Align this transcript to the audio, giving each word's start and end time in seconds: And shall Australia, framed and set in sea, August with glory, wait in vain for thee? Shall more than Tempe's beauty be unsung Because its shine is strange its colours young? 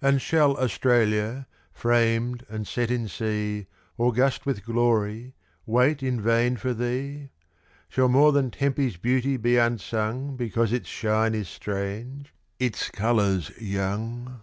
And 0.00 0.22
shall 0.22 0.56
Australia, 0.58 1.48
framed 1.72 2.46
and 2.48 2.68
set 2.68 2.88
in 2.88 3.08
sea, 3.08 3.66
August 3.98 4.46
with 4.46 4.64
glory, 4.64 5.34
wait 5.66 6.04
in 6.04 6.20
vain 6.20 6.56
for 6.56 6.72
thee? 6.72 7.30
Shall 7.88 8.06
more 8.08 8.30
than 8.30 8.52
Tempe's 8.52 8.96
beauty 8.96 9.36
be 9.36 9.56
unsung 9.56 10.36
Because 10.36 10.72
its 10.72 10.88
shine 10.88 11.34
is 11.34 11.48
strange 11.48 12.32
its 12.60 12.90
colours 12.90 13.50
young? 13.60 14.42